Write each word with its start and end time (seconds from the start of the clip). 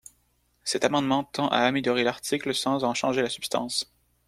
Cet 0.63 0.83
amendement 0.83 1.25
tend 1.25 1.47
à 1.49 1.57
améliorer 1.57 2.03
l’article 2.03 2.55
sans 2.55 2.83
en 2.83 2.95
changer 2.95 3.21
la 3.21 3.29
substance. 3.29 3.93